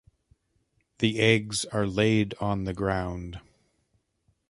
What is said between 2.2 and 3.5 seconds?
on the ground.